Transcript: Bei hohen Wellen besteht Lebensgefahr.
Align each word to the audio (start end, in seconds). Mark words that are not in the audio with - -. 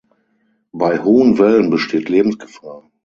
Bei 0.71 0.97
hohen 0.97 1.37
Wellen 1.37 1.69
besteht 1.69 2.09
Lebensgefahr. 2.09 2.89